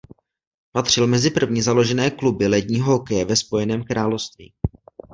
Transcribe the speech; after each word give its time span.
Patřil 0.71 1.07
mezi 1.07 1.29
první 1.31 1.61
založené 1.61 2.11
kluby 2.11 2.47
ledního 2.47 2.91
hokeje 2.93 3.25
ve 3.25 3.35
Spojeném 3.35 3.83
království. 3.83 4.53